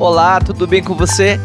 Olá, 0.00 0.40
tudo 0.40 0.66
bem 0.66 0.82
com 0.82 0.94
você? 0.94 1.38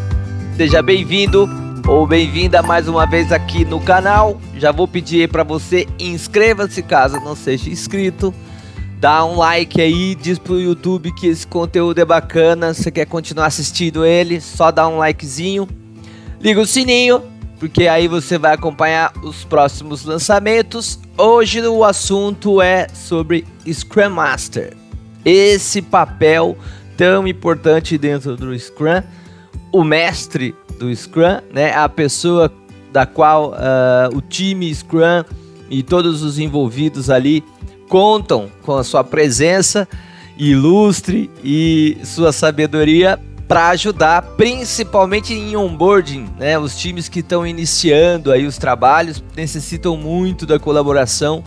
Seja 0.55 0.81
bem-vindo 0.81 1.45
ou 1.85 2.07
bem-vinda 2.07 2.63
mais 2.63 2.87
uma 2.87 3.05
vez 3.05 3.29
aqui 3.29 3.65
no 3.65 3.81
canal. 3.81 4.39
Já 4.55 4.71
vou 4.71 4.87
pedir 4.87 5.27
para 5.27 5.43
você 5.43 5.85
inscreva-se 5.99 6.81
caso 6.81 7.19
não 7.19 7.35
seja 7.35 7.69
inscrito. 7.69 8.33
Dá 8.97 9.25
um 9.25 9.35
like 9.35 9.81
aí, 9.81 10.15
diz 10.15 10.39
pro 10.39 10.57
YouTube 10.57 11.13
que 11.15 11.27
esse 11.27 11.45
conteúdo 11.45 11.99
é 11.99 12.05
bacana. 12.05 12.73
Você 12.73 12.89
quer 12.89 13.05
continuar 13.05 13.47
assistindo 13.47 14.05
ele? 14.05 14.39
Só 14.39 14.71
dá 14.71 14.87
um 14.87 14.99
likezinho. 14.99 15.67
Liga 16.39 16.61
o 16.61 16.65
sininho, 16.65 17.23
porque 17.59 17.89
aí 17.89 18.07
você 18.07 18.37
vai 18.37 18.53
acompanhar 18.53 19.11
os 19.21 19.43
próximos 19.43 20.05
lançamentos. 20.05 20.97
Hoje 21.17 21.59
o 21.67 21.83
assunto 21.83 22.61
é 22.61 22.87
sobre 22.93 23.45
Scrum 23.69 24.11
Master. 24.11 24.77
Esse 25.25 25.81
papel 25.81 26.55
tão 26.97 27.27
importante 27.27 27.97
dentro 27.97 28.35
do 28.35 28.57
Scrum, 28.57 29.01
o 29.71 29.83
mestre 29.83 30.55
do 30.79 30.93
Scrum, 30.95 31.41
né, 31.53 31.73
a 31.73 31.87
pessoa 31.89 32.51
da 32.91 33.05
qual 33.05 33.51
uh, 33.51 34.15
o 34.15 34.21
time 34.21 34.73
Scrum 34.73 35.23
e 35.69 35.83
todos 35.83 36.23
os 36.23 36.39
envolvidos 36.39 37.09
ali 37.09 37.43
contam 37.89 38.49
com 38.63 38.77
a 38.77 38.83
sua 38.83 39.03
presença 39.03 39.87
ilustre 40.37 41.29
e 41.43 41.97
sua 42.03 42.31
sabedoria 42.31 43.19
para 43.47 43.69
ajudar, 43.69 44.21
principalmente 44.37 45.33
em 45.33 45.55
onboarding, 45.55 46.27
né? 46.39 46.57
Os 46.57 46.75
times 46.75 47.07
que 47.07 47.19
estão 47.19 47.45
iniciando 47.45 48.31
aí 48.31 48.45
os 48.45 48.57
trabalhos 48.57 49.23
necessitam 49.35 49.95
muito 49.95 50.45
da 50.45 50.57
colaboração 50.57 51.43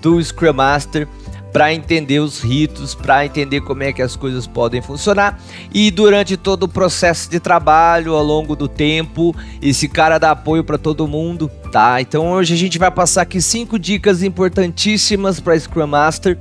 do 0.00 0.22
Scrum 0.22 0.54
Master 0.54 1.06
para 1.52 1.72
entender 1.72 2.18
os 2.18 2.40
ritos, 2.40 2.94
para 2.94 3.26
entender 3.26 3.60
como 3.60 3.82
é 3.82 3.92
que 3.92 4.00
as 4.00 4.16
coisas 4.16 4.46
podem 4.46 4.80
funcionar. 4.80 5.38
E 5.72 5.90
durante 5.90 6.36
todo 6.36 6.62
o 6.62 6.68
processo 6.68 7.30
de 7.30 7.38
trabalho, 7.38 8.14
ao 8.14 8.24
longo 8.24 8.56
do 8.56 8.66
tempo, 8.66 9.36
esse 9.60 9.86
cara 9.86 10.18
dá 10.18 10.30
apoio 10.30 10.64
para 10.64 10.78
todo 10.78 11.06
mundo, 11.06 11.50
tá? 11.70 12.00
Então 12.00 12.32
hoje 12.32 12.54
a 12.54 12.56
gente 12.56 12.78
vai 12.78 12.90
passar 12.90 13.22
aqui 13.22 13.40
cinco 13.42 13.78
dicas 13.78 14.22
importantíssimas 14.22 15.38
para 15.38 15.58
Scrum 15.58 15.86
Master. 15.86 16.38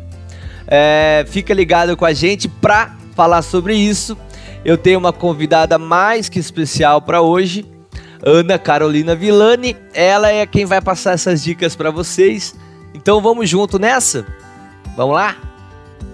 É, 0.66 1.26
fica 1.28 1.54
ligado 1.54 1.98
com 1.98 2.06
a 2.06 2.14
gente 2.14 2.48
para 2.48 2.96
falar 3.14 3.42
sobre 3.42 3.76
isso. 3.76 4.18
Eu 4.64 4.78
tenho 4.78 4.98
uma 4.98 5.12
convidada 5.12 5.78
mais 5.78 6.30
que 6.30 6.40
especial 6.40 7.02
para 7.02 7.22
hoje, 7.22 7.66
Ana 8.24 8.58
Carolina 8.58 9.14
Villani. 9.14 9.76
Ela 9.94 10.32
é 10.32 10.46
quem 10.46 10.66
vai 10.66 10.80
passar 10.80 11.14
essas 11.16 11.44
dicas 11.44 11.76
para 11.76 11.92
vocês. 11.92 12.56
Então 12.94 13.22
vamos 13.22 13.50
junto 13.50 13.78
nessa? 13.78 14.26
Vamos 14.96 15.16
lá? 15.16 15.38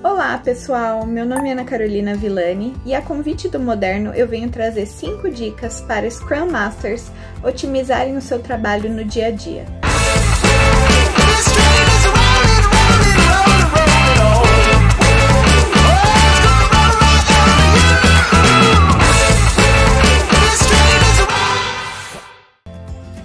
Olá, 0.04 0.38
pessoal. 0.38 1.04
Meu 1.04 1.26
nome 1.26 1.50
é 1.50 1.54
Ana 1.54 1.66
Carolina 1.66 2.14
Villani 2.14 2.76
e 2.86 2.94
a 2.94 3.02
convite 3.02 3.50
do 3.50 3.60
Moderno 3.60 4.14
eu 4.14 4.28
venho 4.28 4.50
trazer 4.50 4.86
5 4.86 5.32
dicas 5.32 5.82
para 5.82 6.10
Scrum 6.10 6.52
Masters 6.52 7.12
otimizarem 7.44 8.16
o 8.16 8.22
seu 8.22 8.40
trabalho 8.40 8.92
no 8.92 9.04
dia 9.04 9.28
a 9.28 9.32
dia. 9.32 9.66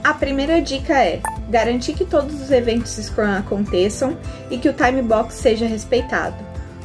A 0.03 0.14
primeira 0.14 0.62
dica 0.62 0.95
é 0.95 1.20
garantir 1.48 1.95
que 1.95 2.05
todos 2.05 2.41
os 2.41 2.51
eventos 2.51 2.93
Scrum 2.93 3.39
aconteçam 3.39 4.17
e 4.51 4.59
que 4.59 4.69
o 4.69 4.73
time 4.73 5.03
box 5.03 5.35
seja 5.35 5.67
respeitado. 5.67 6.37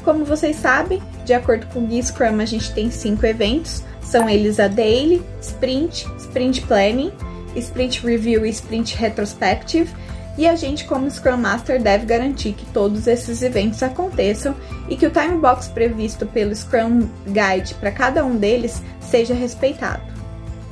Como 0.03 0.23
vocês 0.23 0.55
sabem, 0.55 1.01
de 1.25 1.33
acordo 1.33 1.65
com 1.67 1.79
o 1.79 1.87
Guia 1.87 2.01
Scrum, 2.01 2.39
a 2.39 2.45
gente 2.45 2.73
tem 2.73 2.89
cinco 2.89 3.25
eventos, 3.25 3.83
são 4.01 4.29
eles 4.29 4.59
a 4.59 4.67
Daily, 4.67 5.21
Sprint, 5.41 6.07
Sprint 6.17 6.61
Planning, 6.61 7.11
Sprint 7.55 8.05
Review 8.05 8.45
e 8.45 8.49
Sprint 8.49 8.95
Retrospective, 8.95 9.89
e 10.37 10.47
a 10.47 10.55
gente, 10.55 10.85
como 10.85 11.09
Scrum 11.09 11.37
Master, 11.37 11.81
deve 11.81 12.05
garantir 12.05 12.53
que 12.53 12.65
todos 12.67 13.07
esses 13.07 13.41
eventos 13.41 13.81
aconteçam 13.81 14.55
e 14.87 14.95
que 14.95 15.07
o 15.07 15.09
time 15.09 15.39
box 15.39 15.67
previsto 15.67 16.27
pelo 16.27 16.55
Scrum 16.55 17.09
Guide 17.25 17.73
para 17.73 17.91
cada 17.91 18.23
um 18.23 18.37
deles 18.37 18.81
seja 19.01 19.33
respeitado. 19.33 20.03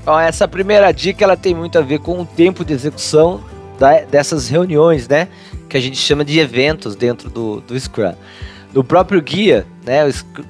Ó, 0.06 0.20
essa 0.20 0.48
primeira 0.48 0.92
dica 0.92 1.24
ela 1.24 1.36
tem 1.36 1.56
muito 1.56 1.80
a 1.80 1.82
ver 1.82 2.00
com 2.00 2.22
o 2.22 2.26
tempo 2.26 2.64
de 2.64 2.74
execução 2.74 3.44
da, 3.78 4.02
dessas 4.02 4.48
reuniões, 4.48 5.08
né? 5.08 5.28
Que 5.70 5.78
a 5.78 5.82
gente 5.82 5.98
chama 5.98 6.24
de 6.24 6.40
eventos 6.40 6.96
dentro 6.96 7.30
do, 7.30 7.62
do 7.62 7.80
Scrum. 7.80 8.14
No 8.74 8.84
próprio 8.84 9.22
guia, 9.22 9.66
né, 9.86 10.02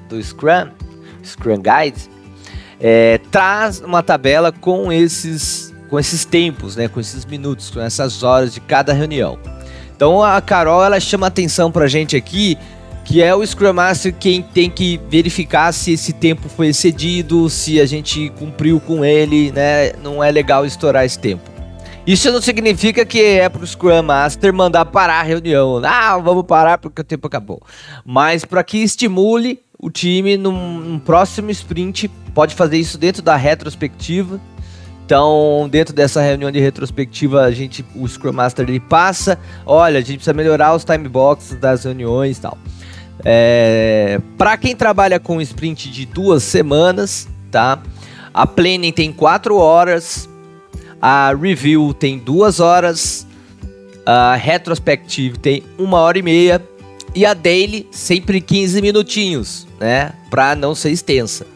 do 0.08 0.20
Scrum, 0.20 0.68
Scrum 1.24 1.58
Guide, 1.58 2.10
é, 2.80 3.18
traz 3.30 3.80
uma 3.80 4.02
tabela 4.02 4.50
com 4.50 4.90
esses, 4.90 5.72
com 5.88 5.98
esses 5.98 6.24
tempos, 6.24 6.74
né, 6.74 6.88
com 6.88 6.98
esses 6.98 7.24
minutos, 7.24 7.70
com 7.70 7.80
essas 7.80 8.22
horas 8.22 8.52
de 8.52 8.60
cada 8.60 8.92
reunião. 8.92 9.38
Então 9.94 10.22
a 10.22 10.40
Carol 10.40 10.84
ela 10.84 10.98
chama 10.98 11.28
atenção 11.28 11.70
para 11.70 11.84
a 11.84 11.88
gente 11.88 12.16
aqui 12.16 12.58
que 13.06 13.22
é 13.22 13.32
o 13.32 13.46
Scrum 13.46 13.72
Master 13.72 14.12
quem 14.12 14.42
tem 14.42 14.68
que 14.68 15.00
verificar 15.08 15.72
se 15.72 15.92
esse 15.92 16.12
tempo 16.12 16.48
foi 16.48 16.68
excedido, 16.68 17.48
se 17.48 17.80
a 17.80 17.86
gente 17.86 18.30
cumpriu 18.30 18.80
com 18.80 19.04
ele, 19.04 19.52
né? 19.52 19.92
Não 20.02 20.22
é 20.22 20.30
legal 20.30 20.66
estourar 20.66 21.04
esse 21.04 21.18
tempo. 21.18 21.55
Isso 22.06 22.30
não 22.30 22.40
significa 22.40 23.04
que 23.04 23.20
é 23.20 23.48
pro 23.48 23.66
Scrum 23.66 24.00
Master 24.00 24.54
mandar 24.54 24.84
parar 24.84 25.20
a 25.20 25.22
reunião. 25.24 25.80
Ah, 25.84 26.16
vamos 26.18 26.44
parar 26.44 26.78
porque 26.78 27.00
o 27.00 27.04
tempo 27.04 27.26
acabou. 27.26 27.60
Mas 28.04 28.44
para 28.44 28.62
que 28.62 28.78
estimule 28.78 29.60
o 29.76 29.90
time 29.90 30.36
num, 30.36 30.78
num, 30.78 30.98
próximo 31.00 31.50
sprint, 31.50 32.06
pode 32.32 32.54
fazer 32.54 32.78
isso 32.78 32.96
dentro 32.96 33.22
da 33.22 33.34
retrospectiva. 33.34 34.40
Então, 35.04 35.68
dentro 35.68 35.92
dessa 35.92 36.20
reunião 36.20 36.50
de 36.50 36.60
retrospectiva, 36.60 37.42
a 37.42 37.50
gente, 37.50 37.84
o 37.96 38.06
Scrum 38.06 38.32
Master 38.32 38.68
ele 38.68 38.80
passa, 38.80 39.36
olha, 39.64 39.98
a 39.98 40.00
gente 40.00 40.16
precisa 40.16 40.32
melhorar 40.32 40.74
os 40.74 40.84
time 40.84 41.08
boxes 41.08 41.58
das 41.58 41.84
reuniões 41.84 42.38
e 42.38 42.40
tal. 42.40 42.56
É, 43.24 44.20
para 44.38 44.56
quem 44.56 44.76
trabalha 44.76 45.18
com 45.18 45.40
sprint 45.40 45.90
de 45.90 46.06
duas 46.06 46.44
semanas, 46.44 47.28
tá? 47.50 47.80
A 48.32 48.46
planning 48.46 48.92
tem 48.92 49.12
quatro 49.12 49.56
horas, 49.56 50.28
a 51.00 51.32
review 51.34 51.94
tem 51.94 52.18
duas 52.18 52.60
horas, 52.60 53.26
a 54.04 54.34
retrospective 54.34 55.38
tem 55.38 55.62
uma 55.78 55.98
hora 55.98 56.18
e 56.18 56.22
meia 56.22 56.62
e 57.14 57.24
a 57.24 57.34
daily 57.34 57.88
sempre 57.90 58.40
15 58.40 58.80
minutinhos, 58.82 59.66
né? 59.80 60.12
Para 60.30 60.54
não 60.54 60.74
ser 60.74 60.90
extensa. 60.90 61.46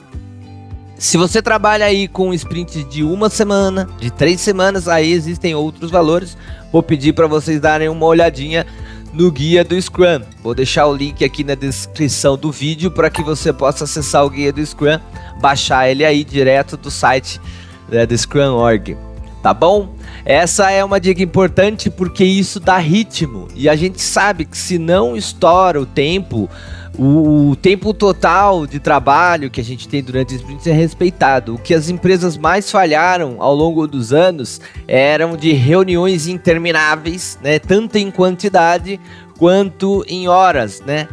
Se 0.98 1.16
você 1.16 1.40
trabalha 1.40 1.86
aí 1.86 2.06
com 2.06 2.34
sprint 2.34 2.84
de 2.84 3.02
uma 3.02 3.30
semana, 3.30 3.88
de 3.98 4.10
três 4.10 4.40
semanas, 4.40 4.86
aí 4.86 5.12
existem 5.12 5.54
outros 5.54 5.90
valores. 5.90 6.36
Vou 6.70 6.82
pedir 6.82 7.14
para 7.14 7.26
vocês 7.26 7.58
darem 7.58 7.88
uma 7.88 8.04
olhadinha 8.04 8.66
no 9.12 9.30
guia 9.30 9.64
do 9.64 9.80
Scrum. 9.80 10.20
Vou 10.42 10.54
deixar 10.54 10.86
o 10.86 10.94
link 10.94 11.24
aqui 11.24 11.42
na 11.42 11.54
descrição 11.54 12.36
do 12.36 12.52
vídeo 12.52 12.90
para 12.90 13.08
que 13.08 13.22
você 13.22 13.52
possa 13.52 13.84
acessar 13.84 14.24
o 14.24 14.30
guia 14.30 14.52
do 14.52 14.64
Scrum, 14.64 14.98
baixar 15.40 15.88
ele 15.88 16.04
aí 16.04 16.22
direto 16.22 16.76
do 16.76 16.90
site 16.90 17.40
né, 17.88 18.04
do 18.04 18.16
Scrum.org. 18.16 19.09
Tá 19.42 19.54
bom? 19.54 19.94
Essa 20.24 20.70
é 20.70 20.84
uma 20.84 21.00
dica 21.00 21.22
importante 21.22 21.88
porque 21.88 22.24
isso 22.24 22.60
dá 22.60 22.76
ritmo 22.76 23.48
e 23.54 23.70
a 23.70 23.76
gente 23.76 24.00
sabe 24.00 24.44
que 24.44 24.56
se 24.56 24.78
não 24.78 25.16
estoura 25.16 25.80
o 25.80 25.86
tempo, 25.86 26.48
o, 26.98 27.56
tempo 27.56 27.94
total 27.94 28.66
de 28.66 28.78
trabalho 28.78 29.50
que 29.50 29.58
a 29.58 29.64
gente 29.64 29.88
tem 29.88 30.02
durante 30.02 30.34
os 30.34 30.40
sprints 30.40 30.66
é 30.66 30.72
respeitado. 30.72 31.54
O 31.54 31.58
que 31.58 31.72
as 31.72 31.88
empresas 31.88 32.36
mais 32.36 32.70
falharam 32.70 33.36
ao 33.38 33.54
longo 33.54 33.86
dos 33.86 34.12
anos 34.12 34.60
eram 34.86 35.36
de 35.36 35.52
reuniões 35.52 36.26
intermináveis, 36.26 37.38
né, 37.42 37.58
tanto 37.58 37.96
em 37.96 38.10
quantidade 38.10 39.00
quanto 39.38 40.04
em 40.06 40.28
horas, 40.28 40.82
né? 40.82 41.08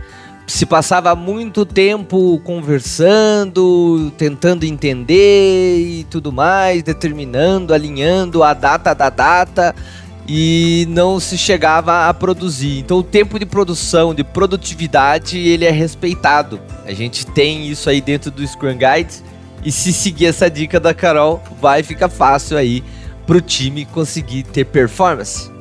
Se 0.47 0.65
passava 0.65 1.13
muito 1.13 1.65
tempo 1.65 2.39
conversando, 2.43 4.11
tentando 4.17 4.63
entender 4.63 5.77
e 5.77 6.05
tudo 6.09 6.31
mais, 6.31 6.81
determinando, 6.81 7.73
alinhando 7.73 8.41
a 8.43 8.53
data 8.53 8.93
da 8.93 9.09
data 9.09 9.75
e 10.25 10.87
não 10.89 11.19
se 11.19 11.37
chegava 11.37 12.07
a 12.07 12.13
produzir. 12.13 12.79
Então 12.79 12.97
o 12.97 13.03
tempo 13.03 13.37
de 13.37 13.45
produção, 13.45 14.15
de 14.15 14.23
produtividade, 14.23 15.37
ele 15.37 15.65
é 15.65 15.71
respeitado. 15.71 16.61
A 16.85 16.93
gente 16.93 17.25
tem 17.27 17.67
isso 17.67 17.89
aí 17.89 17.99
dentro 17.99 18.31
do 18.31 18.47
Scrum 18.47 18.77
Guide 18.77 19.21
e 19.65 19.71
se 19.71 19.91
seguir 19.91 20.27
essa 20.27 20.49
dica 20.49 20.79
da 20.79 20.93
Carol, 20.93 21.43
vai 21.61 21.83
ficar 21.83 22.07
fácil 22.07 22.57
aí 22.57 22.81
para 23.25 23.37
o 23.37 23.41
time 23.41 23.85
conseguir 23.85 24.43
ter 24.43 24.63
performance. 24.63 25.56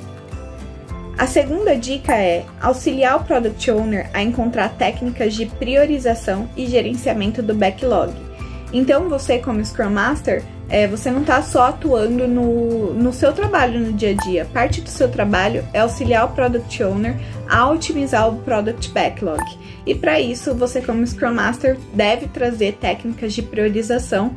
A 1.19 1.27
segunda 1.27 1.75
dica 1.75 2.15
é 2.15 2.45
auxiliar 2.61 3.17
o 3.17 3.25
Product 3.25 3.71
Owner 3.71 4.11
a 4.13 4.23
encontrar 4.23 4.69
técnicas 4.77 5.33
de 5.33 5.47
priorização 5.47 6.47
e 6.55 6.67
gerenciamento 6.67 7.43
do 7.43 7.55
backlog. 7.55 8.13
Então 8.71 9.09
você, 9.09 9.39
como 9.39 9.65
Scrum 9.65 9.89
Master, 9.89 10.43
é, 10.69 10.87
você 10.87 11.11
não 11.11 11.23
está 11.23 11.41
só 11.41 11.69
atuando 11.69 12.29
no, 12.29 12.93
no 12.93 13.15
seu 13.15 13.33
trabalho 13.33 13.81
no 13.81 13.95
dia 13.95 14.11
a 14.11 14.25
dia. 14.25 14.45
Parte 14.53 14.83
do 14.83 14.91
seu 14.91 15.09
trabalho 15.09 15.65
é 15.73 15.79
auxiliar 15.79 16.27
o 16.27 16.35
Product 16.35 16.83
Owner 16.83 17.17
a 17.49 17.71
otimizar 17.71 18.29
o 18.29 18.37
Product 18.43 18.91
Backlog. 18.91 19.43
E 19.87 19.95
para 19.95 20.21
isso, 20.21 20.55
você, 20.55 20.83
como 20.83 21.07
Scrum 21.07 21.33
Master, 21.33 21.79
deve 21.95 22.27
trazer 22.27 22.75
técnicas 22.75 23.33
de 23.33 23.41
priorização 23.41 24.37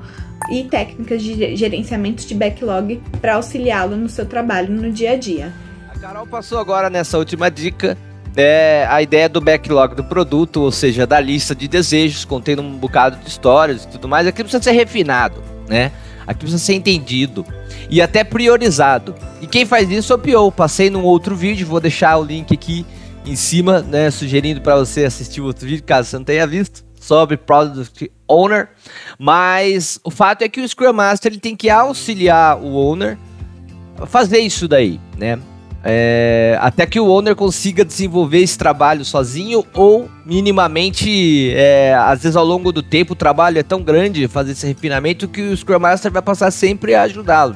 e 0.49 0.63
técnicas 0.63 1.21
de 1.21 1.57
gerenciamento 1.57 2.25
de 2.25 2.33
backlog 2.33 3.01
para 3.19 3.35
auxiliá-lo 3.35 3.97
no 3.97 4.07
seu 4.07 4.25
trabalho 4.25 4.71
no 4.71 4.89
dia 4.91 5.11
a 5.11 5.15
dia. 5.17 5.51
Carol 6.01 6.25
passou 6.25 6.59
agora 6.59 6.89
nessa 6.89 7.17
última 7.17 7.51
dica 7.51 7.97
é 8.35 8.87
a 8.89 9.01
ideia 9.01 9.27
do 9.27 9.41
backlog 9.41 9.95
do 9.95 10.03
produto, 10.03 10.61
ou 10.61 10.71
seja, 10.71 11.05
da 11.05 11.19
lista 11.19 11.53
de 11.53 11.67
desejos, 11.67 12.23
contendo 12.23 12.61
um 12.61 12.77
bocado 12.77 13.17
de 13.17 13.27
histórias 13.27 13.83
e 13.83 13.87
tudo 13.89 14.07
mais. 14.07 14.25
Aqui 14.27 14.43
precisa 14.43 14.63
ser 14.63 14.71
refinado, 14.71 15.43
né? 15.67 15.91
Aqui 16.25 16.41
precisa 16.41 16.63
ser 16.63 16.73
entendido 16.73 17.45
e 17.89 18.01
até 18.01 18.23
priorizado. 18.23 19.13
E 19.41 19.47
quem 19.47 19.65
faz 19.65 19.89
isso 19.89 20.13
é 20.13 20.37
o. 20.37 20.51
Passei 20.51 20.89
num 20.89 21.03
outro 21.03 21.35
vídeo, 21.35 21.67
vou 21.67 21.81
deixar 21.81 22.17
o 22.17 22.23
link 22.23 22.53
aqui 22.53 22.85
em 23.25 23.35
cima, 23.35 23.81
né, 23.81 24.09
sugerindo 24.09 24.61
para 24.61 24.77
você 24.77 25.03
assistir 25.03 25.41
o 25.41 25.45
outro 25.45 25.67
vídeo, 25.67 25.83
caso 25.83 26.09
você 26.09 26.17
não 26.17 26.23
tenha 26.23 26.47
visto, 26.47 26.85
sobre 26.99 27.35
Product 27.35 28.09
Owner. 28.25 28.69
Mas 29.17 29.99
o 30.03 30.09
fato 30.09 30.43
é 30.43 30.49
que 30.49 30.61
o 30.61 30.67
Scrum 30.67 30.93
Master 30.93 31.31
ele 31.31 31.41
tem 31.41 31.57
que 31.57 31.69
auxiliar 31.69 32.57
o 32.57 32.73
owner 32.75 33.17
a 33.99 34.05
fazer 34.05 34.39
isso 34.39 34.67
daí, 34.67 34.99
né? 35.17 35.37
É, 35.83 36.57
até 36.59 36.85
que 36.85 36.99
o 36.99 37.07
owner 37.07 37.35
consiga 37.35 37.85
desenvolver 37.85 38.39
esse 38.39 38.57
trabalho 38.57 39.05
sozinho 39.05 39.65
ou 39.73 40.09
minimamente, 40.25 41.51
é, 41.55 41.95
às 41.95 42.21
vezes 42.21 42.35
ao 42.35 42.45
longo 42.45 42.71
do 42.71 42.83
tempo 42.83 43.13
o 43.13 43.15
trabalho 43.15 43.57
é 43.57 43.63
tão 43.63 43.81
grande 43.81 44.27
fazer 44.27 44.51
esse 44.51 44.67
refinamento 44.67 45.27
que 45.27 45.41
o 45.41 45.55
Scrum 45.55 45.79
Master 45.79 46.11
vai 46.11 46.21
passar 46.21 46.51
sempre 46.51 46.95
a 46.95 47.03
ajudá-lo. 47.03 47.55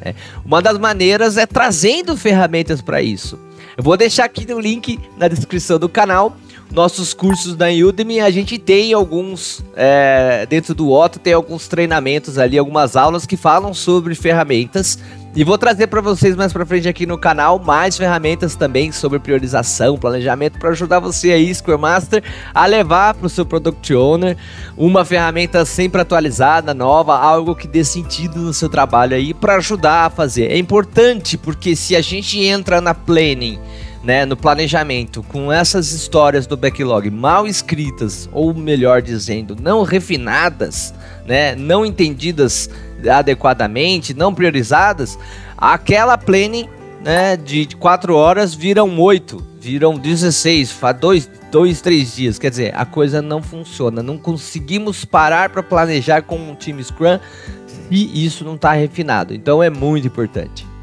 É. 0.00 0.14
Uma 0.44 0.62
das 0.62 0.78
maneiras 0.78 1.36
é 1.36 1.46
trazendo 1.46 2.16
ferramentas 2.16 2.80
para 2.80 3.02
isso. 3.02 3.38
Eu 3.76 3.82
vou 3.82 3.96
deixar 3.96 4.24
aqui 4.24 4.46
o 4.52 4.60
link 4.60 5.00
na 5.16 5.26
descrição 5.26 5.78
do 5.78 5.88
canal. 5.88 6.36
Nossos 6.70 7.12
cursos 7.12 7.56
da 7.56 7.66
Udemy, 7.68 8.20
a 8.20 8.30
gente 8.30 8.58
tem 8.58 8.92
alguns, 8.92 9.64
é, 9.76 10.46
dentro 10.48 10.74
do 10.74 10.90
Otto, 10.90 11.18
tem 11.18 11.32
alguns 11.32 11.68
treinamentos 11.68 12.38
ali, 12.38 12.58
algumas 12.58 12.96
aulas 12.96 13.26
que 13.26 13.36
falam 13.36 13.74
sobre 13.74 14.14
ferramentas 14.14 14.98
e 15.36 15.42
vou 15.42 15.58
trazer 15.58 15.88
para 15.88 16.00
vocês 16.00 16.36
mais 16.36 16.52
para 16.52 16.64
frente 16.64 16.88
aqui 16.88 17.06
no 17.06 17.18
canal 17.18 17.58
mais 17.58 17.96
ferramentas 17.96 18.54
também 18.54 18.92
sobre 18.92 19.18
priorização, 19.18 19.98
planejamento 19.98 20.58
para 20.60 20.70
ajudar 20.70 21.00
você 21.00 21.32
aí, 21.32 21.52
Scrum 21.52 21.78
Master, 21.78 22.22
a 22.54 22.64
levar 22.66 23.14
para 23.14 23.26
o 23.26 23.28
seu 23.28 23.44
Product 23.44 23.92
Owner 23.94 24.36
uma 24.76 25.04
ferramenta 25.04 25.64
sempre 25.64 26.00
atualizada, 26.00 26.72
nova, 26.72 27.18
algo 27.18 27.56
que 27.56 27.66
dê 27.66 27.84
sentido 27.84 28.38
no 28.38 28.54
seu 28.54 28.68
trabalho 28.68 29.16
aí 29.16 29.34
para 29.34 29.56
ajudar 29.56 30.06
a 30.06 30.10
fazer. 30.10 30.52
É 30.52 30.56
importante 30.56 31.36
porque 31.36 31.74
se 31.74 31.96
a 31.96 32.00
gente 32.00 32.38
entra 32.40 32.80
na 32.80 32.94
planning 32.94 33.58
né, 34.04 34.26
no 34.26 34.36
planejamento, 34.36 35.22
com 35.22 35.50
essas 35.50 35.92
histórias 35.92 36.46
do 36.46 36.56
backlog 36.56 37.10
mal 37.10 37.46
escritas, 37.46 38.28
ou 38.32 38.52
melhor 38.52 39.00
dizendo, 39.00 39.56
não 39.60 39.82
refinadas, 39.82 40.92
né, 41.26 41.54
não 41.56 41.86
entendidas 41.86 42.68
adequadamente, 43.10 44.12
não 44.12 44.34
priorizadas, 44.34 45.18
aquela 45.56 46.18
planning 46.18 46.68
né, 47.02 47.36
de 47.36 47.66
4 47.76 48.14
horas 48.14 48.54
viram 48.54 48.98
8, 48.98 49.42
viram 49.60 49.98
16, 49.98 50.70
faz 50.72 50.98
2, 50.98 51.30
dois, 51.54 51.80
três 51.80 52.16
dias. 52.16 52.38
Quer 52.38 52.50
dizer, 52.50 52.74
a 52.74 52.84
coisa 52.84 53.22
não 53.22 53.40
funciona. 53.40 54.02
Não 54.02 54.18
conseguimos 54.18 55.04
parar 55.04 55.50
para 55.50 55.62
planejar 55.62 56.22
com 56.22 56.36
um 56.36 56.54
time 56.54 56.82
Scrum 56.82 57.20
se 57.66 58.24
isso 58.24 58.44
não 58.44 58.56
está 58.56 58.72
refinado. 58.72 59.32
Então 59.32 59.62
é 59.62 59.70
muito 59.70 60.06
importante. 60.06 60.73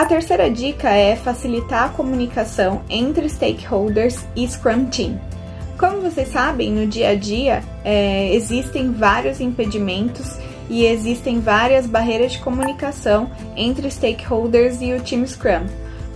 A 0.00 0.06
terceira 0.06 0.50
dica 0.50 0.88
é 0.88 1.14
facilitar 1.14 1.84
a 1.84 1.88
comunicação 1.90 2.80
entre 2.88 3.28
stakeholders 3.28 4.24
e 4.34 4.48
Scrum 4.48 4.86
Team. 4.86 5.20
Como 5.78 6.00
vocês 6.00 6.28
sabem, 6.28 6.72
no 6.72 6.86
dia 6.86 7.10
a 7.10 7.14
dia 7.14 7.62
é, 7.84 8.34
existem 8.34 8.92
vários 8.92 9.42
impedimentos 9.42 10.38
e 10.70 10.86
existem 10.86 11.38
várias 11.38 11.86
barreiras 11.86 12.32
de 12.32 12.38
comunicação 12.38 13.30
entre 13.54 13.90
stakeholders 13.90 14.80
e 14.80 14.94
o 14.94 15.00
time 15.00 15.28
Scrum. 15.28 15.66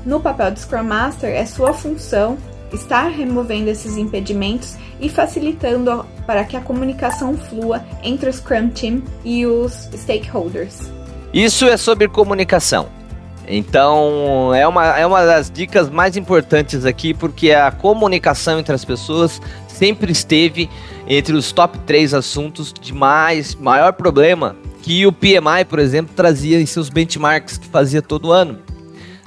No 0.07 0.19
papel 0.19 0.53
do 0.53 0.61
Scrum 0.61 0.85
Master, 0.85 1.29
é 1.29 1.45
sua 1.45 1.75
função 1.75 2.39
estar 2.73 3.11
removendo 3.11 3.69
esses 3.69 3.99
impedimentos 3.99 4.79
e 4.99 5.11
facilitando 5.11 6.07
para 6.27 6.43
que 6.45 6.57
a 6.57 6.61
comunicação 6.63 7.37
flua 7.37 7.85
entre 8.03 8.31
o 8.31 8.33
Scrum 8.33 8.71
Team 8.71 9.03
e 9.23 9.45
os 9.45 9.91
stakeholders. 9.95 10.91
Isso 11.35 11.67
é 11.67 11.77
sobre 11.77 12.09
comunicação. 12.09 13.04
Então, 13.47 14.55
é 14.55 14.67
uma, 14.67 14.99
é 14.99 15.07
uma 15.07 15.25
das 15.25 15.51
dicas 15.51 15.91
mais 15.91 16.17
importantes 16.17 16.85
aqui, 16.85 17.13
porque 17.13 17.53
a 17.53 17.71
comunicação 17.71 18.59
entre 18.59 18.75
as 18.75 18.85
pessoas 18.85 19.41
sempre 19.69 20.13
esteve 20.13 20.71
entre 21.07 21.35
os 21.35 21.53
top 21.53 21.79
3 21.81 22.15
assuntos 22.15 22.73
de 22.73 22.95
mais, 22.95 23.55
maior 23.55 23.93
problema 23.93 24.57
que 24.85 25.07
o 25.07 25.13
PMI, 25.13 25.65
por 25.67 25.79
exemplo, 25.79 26.13
trazia 26.15 26.61
em 26.61 26.67
seus 26.67 26.91
benchmarks 26.91 27.57
que 27.57 27.67
fazia 27.69 28.03
todo 28.03 28.31
ano. 28.31 28.59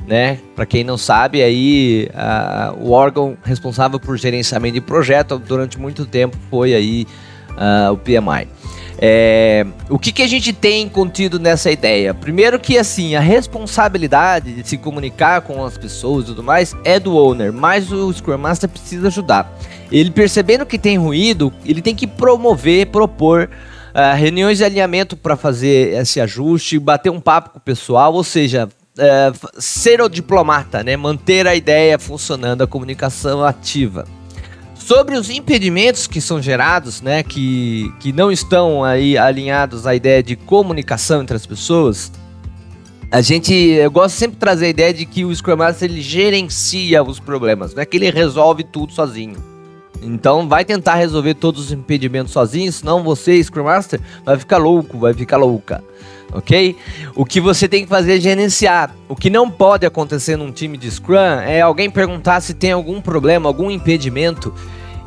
Né? 0.06 0.40
Para 0.56 0.68
quem 0.68 0.84
não 0.84 0.98
sabe, 0.98 1.42
aí 1.42 2.10
a, 2.14 2.74
o 2.80 2.92
órgão 2.92 3.36
responsável 3.44 4.00
por 4.00 4.18
gerenciamento 4.18 4.76
de 4.76 4.82
projeto 4.82 5.40
durante 5.40 5.80
muito 5.80 6.06
tempo 6.06 6.38
foi 6.50 6.76
aí 6.76 7.08
uh, 7.54 7.92
o 7.92 7.98
PMI. 7.98 8.48
É, 9.00 9.66
o 9.90 10.00
que, 10.00 10.12
que 10.12 10.24
a 10.24 10.28
gente 10.28 10.52
tem 10.52 10.90
contido 10.90 11.40
nessa 11.40 11.70
ideia? 11.70 12.14
Primeiro 12.14 12.60
que 12.60 12.78
assim, 12.78 13.16
a 13.16 13.20
responsabilidade 13.20 14.54
de 14.54 14.68
se 14.68 14.78
comunicar 14.78 15.42
com 15.42 15.64
as 15.64 15.78
pessoas 15.78 16.24
e 16.24 16.28
tudo 16.28 16.44
mais 16.44 16.76
é 16.84 17.00
do 17.00 17.16
owner, 17.16 17.54
mas 17.54 17.92
o 17.92 18.12
Scrum 18.12 18.38
Master 18.38 18.68
precisa 18.68 19.08
ajudar. 19.08 19.52
Ele 19.92 20.10
percebendo 20.10 20.66
que 20.66 20.80
tem 20.80 20.98
ruído, 20.98 21.54
ele 21.64 21.82
tem 21.82 21.96
que 21.96 22.08
promover, 22.08 22.88
propor 22.88 23.50
uh, 23.94 24.16
reuniões 24.16 24.58
de 24.58 24.64
alinhamento 24.64 25.16
para 25.16 25.38
fazer 25.38 25.94
esse 25.94 26.20
ajuste, 26.20 26.80
bater 26.80 27.12
um 27.12 27.22
papo 27.22 27.52
com 27.52 27.60
o 27.60 27.62
pessoal, 27.62 28.14
ou 28.14 28.24
seja, 28.24 28.68
uh, 28.98 29.62
ser 29.62 30.02
o 30.02 30.10
diplomata, 30.10 30.84
né? 30.84 30.98
manter 30.98 31.46
a 31.48 31.56
ideia 31.56 32.00
funcionando, 32.00 32.64
a 32.64 32.68
comunicação 32.68 33.44
ativa. 33.44 34.06
Sobre 34.88 35.18
os 35.18 35.30
impedimentos 35.30 36.08
que 36.08 36.22
são 36.22 36.42
gerados, 36.42 37.02
né, 37.02 37.22
que, 37.22 37.94
que 38.00 38.14
não 38.14 38.32
estão 38.32 38.86
aí 38.86 39.18
alinhados 39.18 39.86
à 39.86 39.94
ideia 39.94 40.24
de 40.24 40.38
comunicação 40.38 41.22
entre 41.22 41.36
as 41.36 41.46
pessoas, 41.46 42.10
a 43.12 43.20
gente, 43.20 43.54
eu 43.54 43.92
gosto 43.92 44.16
sempre 44.16 44.36
de 44.36 44.40
trazer 44.40 44.68
a 44.68 44.70
ideia 44.70 44.94
de 44.94 45.06
que 45.06 45.26
o 45.26 45.36
Scrum 45.36 45.58
Master 45.58 45.92
ele 45.92 46.02
gerencia 46.02 47.04
os 47.04 47.20
problemas, 47.20 47.76
não 47.76 47.82
é 47.82 47.86
que 47.86 47.98
ele 47.98 48.10
resolve 48.10 48.64
tudo 48.64 48.94
sozinho. 48.94 49.36
Então 50.02 50.48
vai 50.48 50.64
tentar 50.64 50.96
resolver 50.96 51.34
todos 51.34 51.66
os 51.66 51.72
impedimentos 51.74 52.32
sozinho, 52.32 52.72
senão 52.72 53.04
você, 53.04 53.44
Scrum 53.44 53.66
Master, 53.66 54.00
vai 54.24 54.38
ficar 54.40 54.58
louco, 54.58 55.00
vai 55.00 55.14
ficar 55.14 55.36
louca. 55.36 55.84
Ok? 56.32 56.78
O 57.14 57.26
que 57.26 57.42
você 57.42 57.68
tem 57.68 57.84
que 57.84 57.90
fazer 57.90 58.18
é 58.18 58.20
gerenciar. 58.22 58.96
O 59.10 59.16
que 59.18 59.30
não 59.30 59.50
pode 59.50 59.86
acontecer 59.86 60.38
num 60.38 60.52
time 60.52 60.78
de 60.78 60.90
Scrum 60.90 61.18
é 61.18 61.60
alguém 61.60 61.90
perguntar 61.90 62.40
se 62.40 62.54
tem 62.54 62.72
algum 62.72 63.02
problema, 63.02 63.50
algum 63.50 63.70
impedimento 63.70 64.54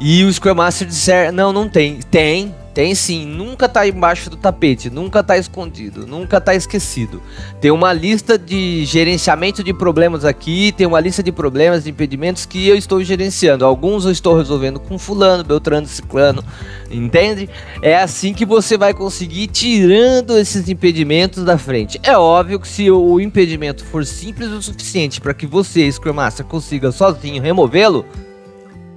e 0.00 0.24
o 0.24 0.32
Scrum 0.32 0.54
Master 0.54 0.88
disser, 0.88 1.30
não, 1.30 1.52
não 1.52 1.68
tem. 1.68 2.00
Tem, 2.10 2.54
tem 2.72 2.94
sim. 2.94 3.26
Nunca 3.26 3.68
tá 3.68 3.86
embaixo 3.86 4.30
do 4.30 4.36
tapete, 4.38 4.88
nunca 4.88 5.22
tá 5.22 5.36
escondido, 5.36 6.06
nunca 6.06 6.40
tá 6.40 6.54
esquecido. 6.54 7.22
Tem 7.60 7.70
uma 7.70 7.92
lista 7.92 8.38
de 8.38 8.86
gerenciamento 8.86 9.62
de 9.62 9.74
problemas 9.74 10.24
aqui, 10.24 10.72
tem 10.72 10.86
uma 10.86 10.98
lista 10.98 11.22
de 11.22 11.30
problemas, 11.30 11.84
de 11.84 11.90
impedimentos 11.90 12.46
que 12.46 12.66
eu 12.66 12.76
estou 12.76 13.04
gerenciando. 13.04 13.62
Alguns 13.62 14.06
eu 14.06 14.10
estou 14.10 14.38
resolvendo 14.38 14.80
com 14.80 14.98
fulano, 14.98 15.44
beltrano, 15.44 15.86
ciclano, 15.86 16.42
entende? 16.90 17.50
É 17.82 17.94
assim 18.00 18.32
que 18.32 18.46
você 18.46 18.78
vai 18.78 18.94
conseguir 18.94 19.48
tirando 19.48 20.38
esses 20.38 20.66
impedimentos 20.70 21.44
da 21.44 21.58
frente. 21.58 22.00
É 22.02 22.16
óbvio 22.16 22.58
que 22.58 22.68
se 22.68 22.90
o 22.90 23.20
impedimento 23.20 23.84
for 23.84 24.06
simples 24.06 24.48
o 24.48 24.62
suficiente 24.62 25.20
para 25.20 25.34
que 25.34 25.46
você, 25.46 25.92
Scrum 25.92 26.14
Master, 26.14 26.46
consiga 26.46 26.90
sozinho 26.90 27.42
removê-lo, 27.42 28.06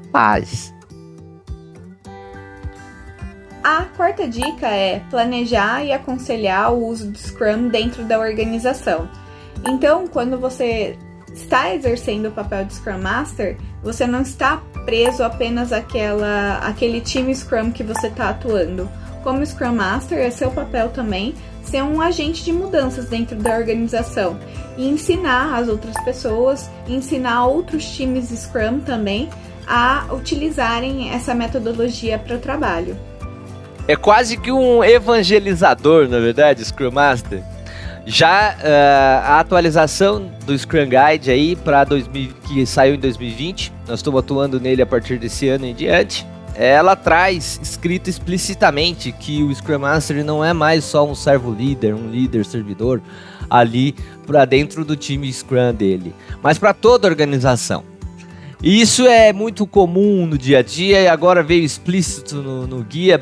paz 0.09 0.73
a 3.63 3.85
quarta 3.95 4.27
dica 4.27 4.67
é 4.67 4.99
planejar 5.09 5.85
e 5.85 5.93
aconselhar 5.93 6.73
o 6.73 6.85
uso 6.85 7.09
do 7.09 7.17
Scrum 7.17 7.69
dentro 7.69 8.03
da 8.03 8.19
organização. 8.19 9.07
Então, 9.65 10.05
quando 10.05 10.37
você 10.37 10.97
está 11.33 11.73
exercendo 11.73 12.27
o 12.27 12.31
papel 12.31 12.65
de 12.65 12.73
Scrum 12.73 12.99
Master, 12.99 13.57
você 13.81 14.05
não 14.05 14.21
está 14.21 14.61
preso 14.85 15.23
apenas 15.23 15.71
àquela, 15.71 16.57
àquele 16.57 16.99
time 16.99 17.33
Scrum 17.33 17.71
que 17.71 17.83
você 17.83 18.07
está 18.07 18.29
atuando. 18.29 18.89
Como 19.23 19.45
Scrum 19.45 19.73
Master, 19.73 20.19
é 20.19 20.29
seu 20.29 20.51
papel 20.51 20.89
também 20.89 21.33
ser 21.63 21.81
um 21.81 22.01
agente 22.01 22.43
de 22.43 22.51
mudanças 22.51 23.05
dentro 23.05 23.37
da 23.37 23.55
organização 23.55 24.37
e 24.77 24.89
ensinar 24.89 25.57
as 25.57 25.69
outras 25.69 25.95
pessoas, 26.03 26.69
ensinar 26.87 27.45
outros 27.45 27.85
times 27.85 28.25
Scrum 28.29 28.81
também 28.81 29.29
a 29.65 30.07
utilizarem 30.11 31.11
essa 31.11 31.33
metodologia 31.33 32.19
para 32.19 32.35
o 32.35 32.39
trabalho. 32.39 32.97
É 33.87 33.95
quase 33.95 34.37
que 34.37 34.51
um 34.51 34.83
evangelizador, 34.83 36.07
na 36.07 36.19
verdade, 36.19 36.63
Scrum 36.63 36.91
Master. 36.91 37.41
Já 38.05 38.55
uh, 38.55 39.25
a 39.25 39.39
atualização 39.39 40.29
do 40.45 40.57
Scrum 40.57 40.87
Guide 40.89 41.31
aí 41.31 41.55
para 41.55 41.85
que 42.45 42.65
saiu 42.65 42.95
em 42.95 42.99
2020, 42.99 43.71
nós 43.87 43.99
estamos 43.99 44.19
atuando 44.19 44.59
nele 44.59 44.81
a 44.81 44.85
partir 44.85 45.17
desse 45.17 45.47
ano 45.47 45.65
em 45.65 45.73
diante. 45.73 46.27
Ela 46.55 46.95
traz 46.95 47.59
escrito 47.63 48.09
explicitamente 48.09 49.11
que 49.11 49.41
o 49.41 49.53
Scrum 49.55 49.79
Master 49.79 50.23
não 50.23 50.43
é 50.43 50.53
mais 50.53 50.83
só 50.83 51.09
um 51.09 51.15
servo 51.15 51.51
líder, 51.51 51.95
um 51.95 52.11
líder 52.11 52.45
servidor 52.45 53.01
ali 53.49 53.95
para 54.27 54.45
dentro 54.45 54.83
do 54.83 54.95
time 54.95 55.31
Scrum 55.31 55.73
dele, 55.73 56.13
mas 56.41 56.57
para 56.57 56.73
toda 56.73 57.07
a 57.07 57.09
organização. 57.09 57.83
E 58.61 58.79
isso 58.79 59.05
é 59.07 59.33
muito 59.33 59.65
comum 59.65 60.25
no 60.25 60.37
dia 60.37 60.59
a 60.59 60.61
dia 60.61 61.01
e 61.01 61.07
agora 61.07 61.43
veio 61.43 61.63
explícito 61.63 62.35
no, 62.35 62.67
no 62.67 62.83
guia, 62.83 63.19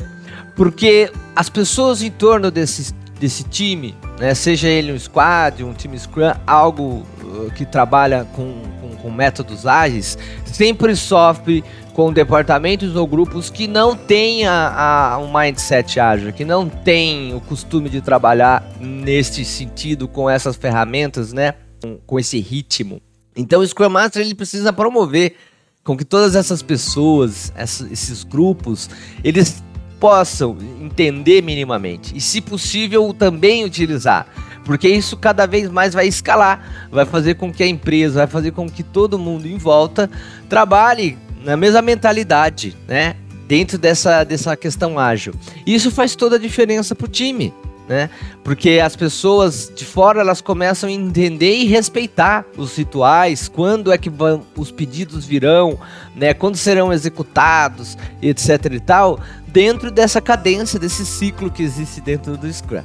porque 0.56 1.12
as 1.36 1.50
pessoas 1.50 2.02
em 2.02 2.12
torno 2.12 2.52
desse, 2.52 2.94
desse 3.20 3.44
time, 3.44 3.96
né, 4.20 4.34
seja 4.34 4.68
ele 4.68 4.92
um 4.92 5.00
squad, 5.00 5.64
um 5.64 5.74
time 5.74 5.98
Scrum, 5.98 6.34
algo 6.46 7.06
uh, 7.24 7.52
que 7.56 7.66
trabalha 7.66 8.26
com, 8.36 8.62
com, 8.82 8.96
com 8.96 9.12
métodos 9.12 9.66
ágeis, 9.66 10.18
sempre 10.46 10.96
sofre 10.96 11.64
com 11.94 12.12
departamentos 12.12 12.96
ou 12.96 13.06
grupos 13.06 13.50
que 13.50 13.68
não 13.68 13.96
têm 13.96 14.48
a, 14.48 15.14
a, 15.14 15.18
um 15.18 15.32
mindset 15.32 16.00
ágil, 16.00 16.34
que 16.34 16.46
não 16.46 16.70
têm 16.70 17.34
o 17.34 17.42
costume 17.42 17.90
de 17.90 18.02
trabalhar 18.02 18.66
nesse 18.80 19.44
sentido 19.44 20.08
com 20.08 20.30
essas 20.30 20.56
ferramentas, 20.56 21.34
né? 21.34 21.56
Com, 21.82 21.98
com 21.98 22.20
esse 22.20 22.40
ritmo. 22.40 23.02
Então 23.36 23.62
o 23.62 23.68
Scrum 23.68 23.90
Master 23.90 24.22
ele 24.22 24.36
precisa 24.36 24.72
promover 24.72 25.36
com 25.84 25.98
que 25.98 26.06
todas 26.06 26.36
essas 26.36 26.62
pessoas, 26.62 27.52
esses 27.58 28.24
grupos, 28.24 28.90
eles 29.24 29.64
possam 30.02 30.58
entender 30.82 31.44
minimamente 31.44 32.18
e, 32.18 32.20
se 32.20 32.42
possível, 32.42 33.14
também 33.14 33.64
utilizar. 33.64 34.26
Porque 34.66 34.90
isso 34.90 35.16
cada 35.16 35.46
vez 35.46 35.70
mais 35.70 35.94
vai 35.94 36.08
escalar, 36.08 36.88
vai 36.92 37.06
fazer 37.06 37.36
com 37.36 37.54
que 37.54 37.62
a 37.62 37.68
empresa, 37.68 38.20
vai 38.20 38.28
fazer 38.28 38.52
com 38.52 38.68
que 38.68 38.82
todo 38.82 39.20
mundo 39.20 39.48
em 39.48 39.58
volta 39.58 40.10
trabalhe 40.50 41.18
na 41.46 41.56
mesma 41.56 41.84
mentalidade, 41.84 42.76
né? 42.88 43.16
Dentro 43.48 43.78
dessa, 43.78 44.24
dessa 44.24 44.56
questão 44.56 44.98
ágil. 44.98 45.34
Isso 45.68 45.92
faz 45.92 46.16
toda 46.16 46.38
a 46.38 46.40
diferença 46.40 46.96
para 46.96 47.06
o 47.06 47.10
time 47.10 47.54
né? 47.92 48.10
Porque 48.42 48.80
as 48.84 48.96
pessoas 48.96 49.70
de 49.76 49.84
fora 49.84 50.22
elas 50.22 50.40
começam 50.40 50.88
a 50.88 50.92
entender 50.94 51.58
e 51.58 51.66
respeitar 51.66 52.46
os 52.58 52.78
rituais, 52.78 53.50
quando 53.50 53.92
é 53.92 53.98
que 53.98 54.10
vão, 54.10 54.44
os 54.56 54.72
pedidos 54.72 55.26
virão, 55.26 55.78
né? 56.16 56.34
Quando 56.34 56.56
serão 56.56 56.94
executados, 56.94 57.98
etc 58.22 58.66
e 58.72 58.80
tal, 58.80 59.20
dentro 59.46 59.92
dessa 59.92 60.22
cadência, 60.22 60.80
desse 60.80 61.06
ciclo 61.06 61.52
que 61.52 61.62
existe 61.62 62.00
dentro 62.00 62.38
do 62.38 62.52
Scrum. 62.52 62.82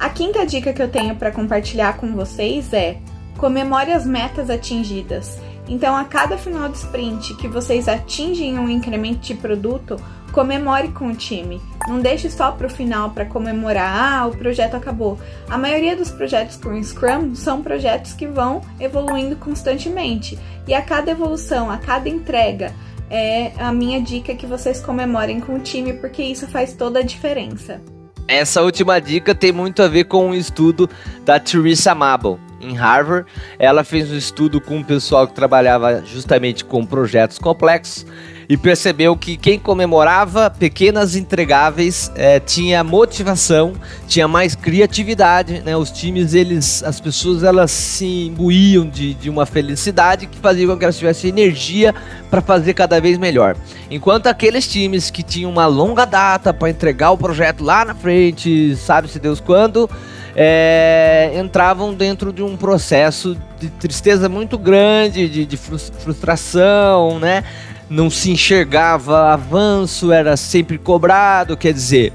A 0.00 0.10
quinta 0.10 0.44
dica 0.44 0.72
que 0.72 0.82
eu 0.82 0.88
tenho 0.88 1.14
para 1.14 1.30
compartilhar 1.30 1.96
com 1.96 2.12
vocês 2.12 2.72
é: 2.72 2.98
comemore 3.38 3.92
as 3.92 4.04
metas 4.04 4.50
atingidas. 4.50 5.38
Então, 5.68 5.94
a 5.94 6.02
cada 6.02 6.36
final 6.36 6.68
de 6.68 6.76
sprint 6.78 7.36
que 7.36 7.46
vocês 7.46 7.86
atingem 7.86 8.58
um 8.58 8.68
incremento 8.68 9.20
de 9.20 9.34
produto, 9.34 9.96
comemore 10.32 10.88
com 10.88 11.06
o 11.06 11.14
time. 11.14 11.60
Não 11.88 12.00
deixe 12.00 12.30
só 12.30 12.52
para 12.52 12.66
o 12.66 12.70
final 12.70 13.10
para 13.10 13.24
comemorar, 13.24 14.22
ah, 14.22 14.26
o 14.26 14.36
projeto 14.36 14.74
acabou. 14.74 15.18
A 15.48 15.58
maioria 15.58 15.96
dos 15.96 16.10
projetos 16.10 16.56
com 16.56 16.80
Scrum 16.82 17.34
são 17.34 17.62
projetos 17.62 18.12
que 18.12 18.26
vão 18.26 18.62
evoluindo 18.78 19.36
constantemente. 19.36 20.38
E 20.66 20.74
a 20.74 20.82
cada 20.82 21.10
evolução, 21.10 21.70
a 21.70 21.78
cada 21.78 22.08
entrega, 22.08 22.72
é 23.10 23.52
a 23.58 23.72
minha 23.72 24.00
dica 24.00 24.34
que 24.34 24.46
vocês 24.46 24.80
comemorem 24.80 25.40
com 25.40 25.56
o 25.56 25.60
time, 25.60 25.92
porque 25.94 26.22
isso 26.22 26.46
faz 26.46 26.72
toda 26.72 27.00
a 27.00 27.02
diferença. 27.02 27.80
Essa 28.28 28.62
última 28.62 29.00
dica 29.00 29.34
tem 29.34 29.52
muito 29.52 29.82
a 29.82 29.88
ver 29.88 30.04
com 30.04 30.28
um 30.28 30.34
estudo 30.34 30.88
da 31.24 31.40
Teresa 31.40 31.94
Mabel 31.94 32.38
em 32.60 32.74
Harvard. 32.74 33.28
Ela 33.58 33.84
fez 33.84 34.10
um 34.10 34.16
estudo 34.16 34.60
com 34.60 34.76
um 34.76 34.84
pessoal 34.84 35.26
que 35.26 35.34
trabalhava 35.34 36.02
justamente 36.06 36.64
com 36.64 36.86
projetos 36.86 37.38
complexos 37.38 38.06
e 38.52 38.56
percebeu 38.58 39.16
que 39.16 39.38
quem 39.38 39.58
comemorava 39.58 40.50
pequenas 40.50 41.16
entregáveis 41.16 42.12
é, 42.14 42.38
tinha 42.38 42.84
motivação, 42.84 43.72
tinha 44.06 44.28
mais 44.28 44.54
criatividade, 44.54 45.62
né? 45.64 45.74
Os 45.74 45.90
times, 45.90 46.34
eles, 46.34 46.82
as 46.82 47.00
pessoas, 47.00 47.42
elas 47.42 47.70
se 47.70 48.26
imbuíam 48.26 48.86
de, 48.86 49.14
de 49.14 49.30
uma 49.30 49.46
felicidade 49.46 50.26
que 50.26 50.36
fazia 50.36 50.66
com 50.66 50.76
que 50.76 50.84
elas 50.84 50.98
tivessem 50.98 51.30
energia 51.30 51.94
para 52.30 52.42
fazer 52.42 52.74
cada 52.74 53.00
vez 53.00 53.16
melhor. 53.16 53.56
Enquanto 53.90 54.26
aqueles 54.26 54.68
times 54.68 55.10
que 55.10 55.22
tinham 55.22 55.50
uma 55.50 55.64
longa 55.64 56.04
data 56.04 56.52
para 56.52 56.68
entregar 56.68 57.10
o 57.10 57.16
projeto 57.16 57.64
lá 57.64 57.86
na 57.86 57.94
frente, 57.94 58.76
sabe-se 58.76 59.18
Deus 59.18 59.40
quando, 59.40 59.88
é, 60.36 61.32
entravam 61.42 61.94
dentro 61.94 62.30
de 62.30 62.42
um 62.42 62.54
processo 62.54 63.34
de 63.58 63.70
tristeza 63.70 64.28
muito 64.28 64.58
grande, 64.58 65.26
de, 65.26 65.46
de 65.46 65.56
frustração, 65.56 67.18
né? 67.18 67.44
Não 67.92 68.08
se 68.08 68.30
enxergava 68.30 69.32
avanço, 69.32 70.10
era 70.10 70.36
sempre 70.36 70.78
cobrado, 70.78 71.56
quer 71.56 71.74
dizer, 71.74 72.12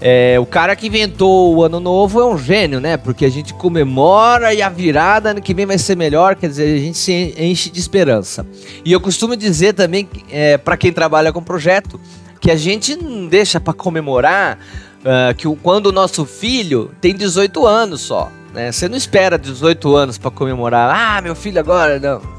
é, 0.00 0.36
o 0.38 0.44
cara 0.44 0.74
que 0.74 0.88
inventou 0.88 1.54
o 1.54 1.62
ano 1.62 1.78
novo 1.78 2.20
é 2.20 2.26
um 2.26 2.36
gênio, 2.36 2.80
né? 2.80 2.96
Porque 2.96 3.24
a 3.24 3.30
gente 3.30 3.54
comemora 3.54 4.52
e 4.52 4.60
a 4.60 4.68
virada 4.68 5.30
ano 5.30 5.40
que 5.40 5.54
vem 5.54 5.64
vai 5.64 5.78
ser 5.78 5.96
melhor, 5.96 6.34
quer 6.34 6.48
dizer, 6.48 6.76
a 6.76 6.80
gente 6.80 6.98
se 6.98 7.34
enche 7.38 7.70
de 7.70 7.78
esperança. 7.78 8.44
E 8.84 8.92
eu 8.92 9.00
costumo 9.00 9.36
dizer 9.36 9.74
também, 9.74 10.08
é, 10.28 10.58
para 10.58 10.76
quem 10.76 10.92
trabalha 10.92 11.32
com 11.32 11.42
projeto, 11.42 12.00
que 12.40 12.50
a 12.50 12.56
gente 12.56 12.96
não 12.96 13.28
deixa 13.28 13.60
para 13.60 13.72
comemorar 13.72 14.58
uh, 15.00 15.34
que 15.34 15.48
o, 15.48 15.56
quando 15.56 15.86
o 15.86 15.92
nosso 15.92 16.26
filho 16.26 16.90
tem 17.00 17.14
18 17.14 17.64
anos 17.64 18.02
só. 18.02 18.30
Né? 18.52 18.70
Você 18.72 18.88
não 18.88 18.96
espera 18.96 19.38
18 19.38 19.96
anos 19.96 20.18
para 20.18 20.30
comemorar. 20.30 20.94
Ah, 20.94 21.22
meu 21.22 21.34
filho 21.34 21.58
agora, 21.58 21.98
não. 21.98 22.35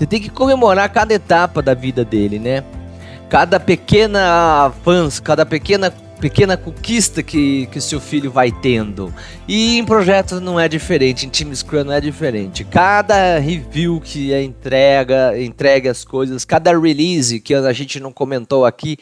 Você 0.00 0.06
tem 0.06 0.18
que 0.18 0.30
comemorar 0.30 0.88
cada 0.88 1.12
etapa 1.12 1.60
da 1.60 1.74
vida 1.74 2.06
dele, 2.06 2.38
né? 2.38 2.64
Cada 3.28 3.60
pequena 3.60 4.64
avanço, 4.64 5.22
cada 5.22 5.44
pequena 5.44 5.92
pequena 6.18 6.56
conquista 6.56 7.22
que, 7.22 7.66
que 7.66 7.80
seu 7.82 8.00
filho 8.00 8.30
vai 8.30 8.50
tendo. 8.50 9.12
E 9.46 9.78
em 9.78 9.84
projetos 9.84 10.40
não 10.40 10.58
é 10.58 10.68
diferente, 10.68 11.26
em 11.26 11.28
Team 11.28 11.54
Scrum 11.54 11.84
não 11.84 11.92
é 11.92 12.00
diferente. 12.00 12.64
Cada 12.64 13.38
review 13.38 14.00
que 14.00 14.32
é 14.32 14.42
entrega, 14.42 15.38
entrega 15.38 15.90
as 15.90 16.02
coisas, 16.02 16.46
cada 16.46 16.78
release 16.78 17.38
que 17.38 17.54
a 17.54 17.72
gente 17.72 18.00
não 18.00 18.10
comentou 18.12 18.64
aqui, 18.64 18.98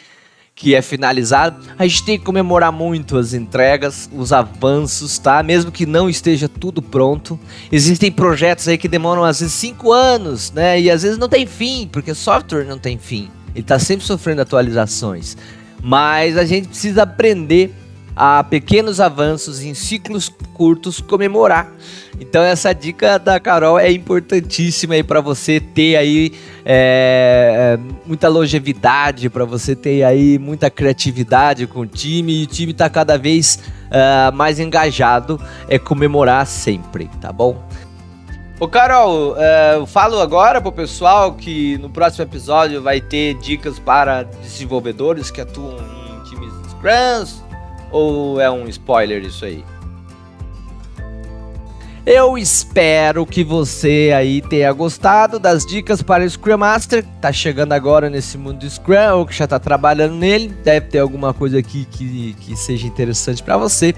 que 0.58 0.74
é 0.74 0.82
finalizado. 0.82 1.64
A 1.78 1.86
gente 1.86 2.04
tem 2.04 2.18
que 2.18 2.24
comemorar 2.24 2.72
muito 2.72 3.16
as 3.16 3.32
entregas, 3.32 4.10
os 4.12 4.32
avanços, 4.32 5.16
tá? 5.16 5.40
Mesmo 5.40 5.70
que 5.70 5.86
não 5.86 6.10
esteja 6.10 6.48
tudo 6.48 6.82
pronto. 6.82 7.38
Existem 7.70 8.10
projetos 8.10 8.66
aí 8.66 8.76
que 8.76 8.88
demoram 8.88 9.22
às 9.24 9.38
vezes 9.38 9.54
5 9.54 9.92
anos, 9.92 10.50
né? 10.50 10.80
E 10.80 10.90
às 10.90 11.02
vezes 11.02 11.16
não 11.16 11.28
tem 11.28 11.46
fim, 11.46 11.88
porque 11.90 12.12
software 12.12 12.64
não 12.64 12.76
tem 12.76 12.98
fim. 12.98 13.30
Ele 13.54 13.60
está 13.60 13.78
sempre 13.78 14.04
sofrendo 14.04 14.42
atualizações. 14.42 15.36
Mas 15.80 16.36
a 16.36 16.44
gente 16.44 16.66
precisa 16.66 17.04
aprender 17.04 17.72
a 18.16 18.42
pequenos 18.42 19.00
avanços 19.00 19.62
em 19.62 19.74
ciclos 19.74 20.28
curtos 20.52 21.00
comemorar. 21.00 21.72
Então 22.20 22.42
essa 22.42 22.72
dica 22.72 23.16
da 23.16 23.38
Carol 23.38 23.78
é 23.78 23.92
importantíssima 23.92 24.94
aí 24.94 25.04
para 25.04 25.20
você 25.20 25.60
ter 25.60 25.94
aí 25.94 26.32
é, 26.70 27.78
é 27.78 27.78
muita 28.06 28.28
longevidade, 28.28 29.30
para 29.30 29.46
você 29.46 29.74
ter 29.74 30.04
aí 30.04 30.38
muita 30.38 30.68
criatividade 30.68 31.66
com 31.66 31.80
o 31.80 31.86
time 31.86 32.42
e 32.42 32.44
o 32.44 32.46
time 32.46 32.74
tá 32.74 32.90
cada 32.90 33.16
vez 33.16 33.58
uh, 33.86 34.36
mais 34.36 34.60
engajado 34.60 35.40
é 35.66 35.78
comemorar 35.78 36.46
sempre, 36.46 37.08
tá 37.22 37.32
bom? 37.32 37.56
Ô 38.60 38.68
Carol, 38.68 39.32
uh, 39.32 39.36
eu 39.76 39.86
falo 39.86 40.20
agora 40.20 40.60
pro 40.60 40.70
pessoal 40.70 41.32
que 41.32 41.78
no 41.78 41.88
próximo 41.88 42.24
episódio 42.24 42.82
vai 42.82 43.00
ter 43.00 43.32
dicas 43.34 43.78
para 43.78 44.24
desenvolvedores 44.24 45.30
que 45.30 45.40
atuam 45.40 45.78
em 45.78 46.22
times 46.28 46.52
Scrums, 46.68 47.42
ou 47.90 48.38
é 48.38 48.50
um 48.50 48.68
spoiler 48.68 49.24
isso 49.24 49.46
aí? 49.46 49.64
Eu 52.10 52.38
espero 52.38 53.26
que 53.26 53.44
você 53.44 54.14
aí 54.16 54.40
tenha 54.40 54.72
gostado 54.72 55.38
das 55.38 55.66
dicas 55.66 56.00
para 56.00 56.24
o 56.24 56.30
Scrum 56.30 56.56
Master. 56.56 57.04
Tá 57.20 57.30
chegando 57.30 57.74
agora 57.74 58.08
nesse 58.08 58.38
mundo 58.38 58.60
do 58.60 58.70
Scrum 58.70 59.18
ou 59.18 59.26
que 59.26 59.34
já 59.34 59.46
tá 59.46 59.58
trabalhando 59.58 60.14
nele. 60.14 60.48
Deve 60.64 60.86
ter 60.86 61.00
alguma 61.00 61.34
coisa 61.34 61.58
aqui 61.58 61.86
que, 61.90 62.34
que 62.40 62.56
seja 62.56 62.86
interessante 62.86 63.42
para 63.42 63.58
você. 63.58 63.94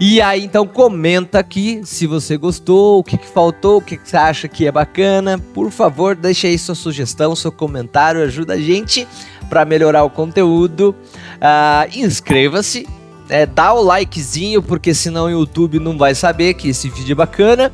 E 0.00 0.22
aí, 0.22 0.42
então, 0.42 0.66
comenta 0.66 1.38
aqui 1.38 1.82
se 1.84 2.06
você 2.06 2.38
gostou, 2.38 3.00
o 3.00 3.04
que, 3.04 3.18
que 3.18 3.28
faltou, 3.28 3.76
o 3.76 3.82
que, 3.82 3.98
que, 3.98 4.08
você 4.08 4.16
acha 4.16 4.48
que 4.48 4.66
é 4.66 4.72
bacana. 4.72 5.38
Por 5.38 5.70
favor, 5.70 6.16
deixe 6.16 6.46
aí 6.46 6.58
sua 6.58 6.74
sugestão, 6.74 7.36
seu 7.36 7.52
comentário, 7.52 8.22
ajuda 8.22 8.54
a 8.54 8.58
gente 8.58 9.06
para 9.50 9.66
melhorar 9.66 10.02
o 10.02 10.08
conteúdo. 10.08 10.96
Uh, 11.36 11.98
Inscreva-se 11.98 12.88
é, 13.28 13.46
dá 13.46 13.72
o 13.72 13.82
likezinho, 13.82 14.62
porque 14.62 14.92
senão 14.94 15.26
o 15.26 15.30
YouTube 15.30 15.78
não 15.78 15.96
vai 15.96 16.14
saber 16.14 16.54
que 16.54 16.68
esse 16.68 16.88
vídeo 16.88 17.12
é 17.12 17.16
bacana. 17.16 17.72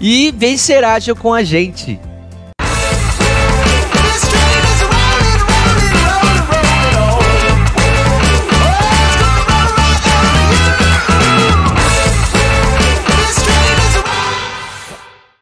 E 0.00 0.32
vem 0.32 0.56
ser 0.56 0.82
ágil 0.82 1.14
com 1.14 1.34
a 1.34 1.42
gente. 1.42 2.00